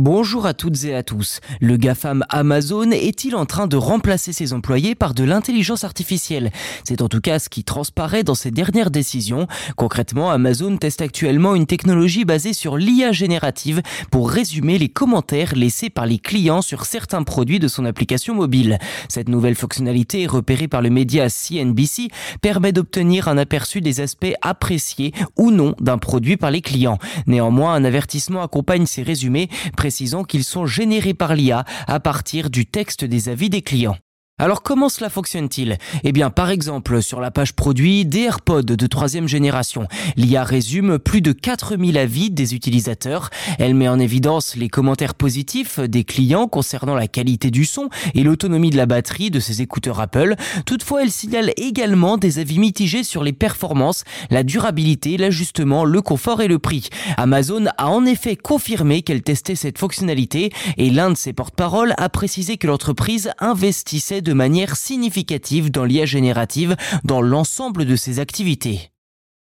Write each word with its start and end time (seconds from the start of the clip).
Bonjour 0.00 0.46
à 0.46 0.54
toutes 0.54 0.84
et 0.84 0.94
à 0.94 1.02
tous. 1.02 1.40
Le 1.60 1.76
GAFAM 1.76 2.24
Amazon 2.30 2.90
est-il 2.90 3.36
en 3.36 3.44
train 3.44 3.66
de 3.66 3.76
remplacer 3.76 4.32
ses 4.32 4.54
employés 4.54 4.94
par 4.94 5.12
de 5.12 5.24
l'intelligence 5.24 5.84
artificielle? 5.84 6.52
C'est 6.84 7.02
en 7.02 7.08
tout 7.10 7.20
cas 7.20 7.38
ce 7.38 7.50
qui 7.50 7.64
transparaît 7.64 8.24
dans 8.24 8.34
ses 8.34 8.50
dernières 8.50 8.90
décisions. 8.90 9.46
Concrètement, 9.76 10.30
Amazon 10.30 10.78
teste 10.78 11.02
actuellement 11.02 11.54
une 11.54 11.66
technologie 11.66 12.24
basée 12.24 12.54
sur 12.54 12.78
l'IA 12.78 13.12
générative 13.12 13.82
pour 14.10 14.30
résumer 14.30 14.78
les 14.78 14.88
commentaires 14.88 15.54
laissés 15.54 15.90
par 15.90 16.06
les 16.06 16.18
clients 16.18 16.62
sur 16.62 16.86
certains 16.86 17.22
produits 17.22 17.58
de 17.58 17.68
son 17.68 17.84
application 17.84 18.34
mobile. 18.34 18.78
Cette 19.10 19.28
nouvelle 19.28 19.54
fonctionnalité, 19.54 20.26
repérée 20.26 20.66
par 20.66 20.80
le 20.80 20.88
média 20.88 21.28
CNBC, 21.28 22.08
permet 22.40 22.72
d'obtenir 22.72 23.28
un 23.28 23.36
aperçu 23.36 23.82
des 23.82 24.00
aspects 24.00 24.32
appréciés 24.40 25.12
ou 25.36 25.50
non 25.50 25.74
d'un 25.78 25.98
produit 25.98 26.38
par 26.38 26.50
les 26.50 26.62
clients. 26.62 26.96
Néanmoins, 27.26 27.74
un 27.74 27.84
avertissement 27.84 28.40
accompagne 28.40 28.86
ces 28.86 29.02
résumés 29.02 29.50
précisant 29.90 30.22
qu'ils 30.22 30.44
sont 30.44 30.66
générés 30.66 31.14
par 31.14 31.34
l'IA 31.34 31.64
à 31.88 31.98
partir 31.98 32.48
du 32.48 32.64
texte 32.64 33.04
des 33.04 33.28
avis 33.28 33.50
des 33.50 33.60
clients. 33.60 33.96
Alors 34.40 34.62
comment 34.62 34.88
cela 34.88 35.10
fonctionne-t-il? 35.10 35.76
Eh 36.02 36.12
bien 36.12 36.30
par 36.30 36.48
exemple 36.48 37.02
sur 37.02 37.20
la 37.20 37.30
page 37.30 37.52
produit 37.52 38.06
des 38.06 38.20
AirPods 38.20 38.62
de 38.62 38.86
troisième 38.86 39.28
génération, 39.28 39.86
l'IA 40.16 40.44
résume 40.44 40.98
plus 40.98 41.20
de 41.20 41.32
4000 41.32 41.98
avis 41.98 42.30
des 42.30 42.54
utilisateurs. 42.54 43.28
Elle 43.58 43.74
met 43.74 43.86
en 43.86 43.98
évidence 43.98 44.56
les 44.56 44.70
commentaires 44.70 45.14
positifs 45.14 45.78
des 45.78 46.04
clients 46.04 46.48
concernant 46.48 46.94
la 46.94 47.06
qualité 47.06 47.50
du 47.50 47.66
son 47.66 47.90
et 48.14 48.22
l'autonomie 48.22 48.70
de 48.70 48.78
la 48.78 48.86
batterie 48.86 49.30
de 49.30 49.40
ses 49.40 49.60
écouteurs 49.60 50.00
Apple. 50.00 50.36
Toutefois, 50.64 51.02
elle 51.02 51.10
signale 51.10 51.52
également 51.58 52.16
des 52.16 52.38
avis 52.38 52.58
mitigés 52.58 53.04
sur 53.04 53.22
les 53.22 53.34
performances, 53.34 54.04
la 54.30 54.42
durabilité, 54.42 55.18
l'ajustement, 55.18 55.84
le 55.84 56.00
confort 56.00 56.40
et 56.40 56.48
le 56.48 56.58
prix. 56.58 56.88
Amazon 57.18 57.66
a 57.76 57.88
en 57.88 58.06
effet 58.06 58.36
confirmé 58.36 59.02
qu'elle 59.02 59.20
testait 59.20 59.54
cette 59.54 59.76
fonctionnalité 59.76 60.50
et 60.78 60.88
l'un 60.88 61.10
de 61.10 61.16
ses 61.18 61.34
porte-paroles 61.34 61.92
a 61.98 62.08
précisé 62.08 62.56
que 62.56 62.68
l'entreprise 62.68 63.32
investissait 63.38 64.22
de 64.22 64.29
de 64.30 64.34
manière 64.34 64.76
significative 64.76 65.72
dans 65.72 65.84
l'IA 65.84 66.06
générative 66.06 66.76
dans 67.02 67.20
l'ensemble 67.20 67.84
de 67.84 67.96
ses 67.96 68.20
activités. 68.20 68.92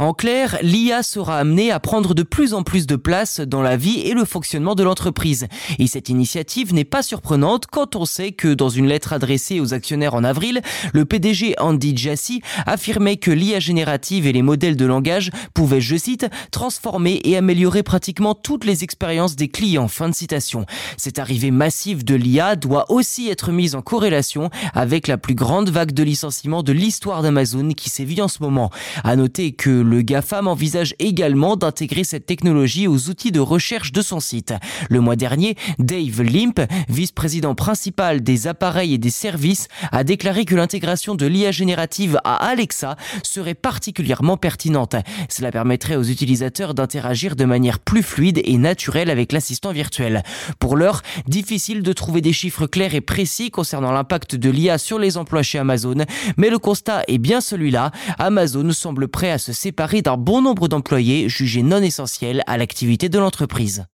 En 0.00 0.12
clair, 0.12 0.58
l'IA 0.60 1.04
sera 1.04 1.38
amenée 1.38 1.70
à 1.70 1.78
prendre 1.78 2.14
de 2.14 2.24
plus 2.24 2.52
en 2.52 2.64
plus 2.64 2.88
de 2.88 2.96
place 2.96 3.38
dans 3.38 3.62
la 3.62 3.76
vie 3.76 4.00
et 4.00 4.12
le 4.12 4.24
fonctionnement 4.24 4.74
de 4.74 4.82
l'entreprise. 4.82 5.46
Et 5.78 5.86
cette 5.86 6.08
initiative 6.08 6.74
n'est 6.74 6.82
pas 6.82 7.04
surprenante 7.04 7.66
quand 7.70 7.94
on 7.94 8.04
sait 8.04 8.32
que 8.32 8.54
dans 8.54 8.68
une 8.68 8.88
lettre 8.88 9.12
adressée 9.12 9.60
aux 9.60 9.72
actionnaires 9.72 10.14
en 10.14 10.24
avril, 10.24 10.62
le 10.92 11.04
PDG 11.04 11.54
Andy 11.60 11.96
Jassy 11.96 12.42
affirmait 12.66 13.18
que 13.18 13.30
l'IA 13.30 13.60
générative 13.60 14.26
et 14.26 14.32
les 14.32 14.42
modèles 14.42 14.74
de 14.74 14.84
langage 14.84 15.30
pouvaient, 15.54 15.80
je 15.80 15.94
cite, 15.94 16.26
transformer 16.50 17.20
et 17.22 17.36
améliorer 17.36 17.84
pratiquement 17.84 18.34
toutes 18.34 18.64
les 18.64 18.82
expériences 18.82 19.36
des 19.36 19.46
clients. 19.46 19.86
Fin 19.86 20.08
de 20.08 20.14
citation. 20.16 20.66
Cette 20.96 21.20
arrivée 21.20 21.52
massive 21.52 22.04
de 22.04 22.16
l'IA 22.16 22.56
doit 22.56 22.90
aussi 22.90 23.28
être 23.28 23.52
mise 23.52 23.76
en 23.76 23.80
corrélation 23.80 24.50
avec 24.72 25.06
la 25.06 25.18
plus 25.18 25.36
grande 25.36 25.70
vague 25.70 25.92
de 25.92 26.02
licenciements 26.02 26.64
de 26.64 26.72
l'histoire 26.72 27.22
d'Amazon 27.22 27.68
qui 27.74 27.90
sévit 27.90 28.20
en 28.20 28.26
ce 28.26 28.42
moment. 28.42 28.70
À 29.04 29.14
noter 29.14 29.52
que 29.52 29.83
le 29.88 30.02
GAFAM 30.02 30.48
envisage 30.48 30.94
également 30.98 31.56
d'intégrer 31.56 32.04
cette 32.04 32.26
technologie 32.26 32.88
aux 32.88 33.10
outils 33.10 33.32
de 33.32 33.40
recherche 33.40 33.92
de 33.92 34.02
son 34.02 34.20
site. 34.20 34.54
Le 34.88 35.00
mois 35.00 35.16
dernier, 35.16 35.56
Dave 35.78 36.22
Limp, 36.22 36.60
vice-président 36.88 37.54
principal 37.54 38.22
des 38.22 38.46
appareils 38.46 38.94
et 38.94 38.98
des 38.98 39.10
services, 39.10 39.68
a 39.92 40.04
déclaré 40.04 40.44
que 40.44 40.54
l'intégration 40.54 41.14
de 41.14 41.26
l'IA 41.26 41.52
générative 41.52 42.18
à 42.24 42.34
Alexa 42.46 42.96
serait 43.22 43.54
particulièrement 43.54 44.36
pertinente. 44.36 44.96
Cela 45.28 45.50
permettrait 45.50 45.96
aux 45.96 46.02
utilisateurs 46.02 46.74
d'interagir 46.74 47.36
de 47.36 47.44
manière 47.44 47.78
plus 47.78 48.02
fluide 48.02 48.40
et 48.44 48.56
naturelle 48.56 49.10
avec 49.10 49.32
l'assistant 49.32 49.72
virtuel. 49.72 50.22
Pour 50.58 50.76
l'heure, 50.76 51.02
difficile 51.26 51.82
de 51.82 51.92
trouver 51.92 52.20
des 52.20 52.32
chiffres 52.32 52.66
clairs 52.66 52.94
et 52.94 53.00
précis 53.00 53.50
concernant 53.50 53.92
l'impact 53.92 54.34
de 54.34 54.50
l'IA 54.50 54.78
sur 54.78 54.98
les 54.98 55.16
emplois 55.16 55.42
chez 55.42 55.58
Amazon, 55.58 56.04
mais 56.36 56.50
le 56.50 56.58
constat 56.58 57.02
est 57.08 57.18
bien 57.18 57.40
celui-là. 57.40 57.90
Amazon 58.18 58.72
semble 58.72 59.08
prêt 59.08 59.30
à 59.30 59.38
se 59.38 59.52
séparer 59.52 59.73
d'un 60.02 60.16
bon 60.16 60.42
nombre 60.42 60.68
d'employés 60.68 61.28
jugés 61.28 61.62
non 61.62 61.82
essentiels 61.82 62.42
à 62.46 62.56
l'activité 62.56 63.08
de 63.08 63.18
l'entreprise. 63.18 63.86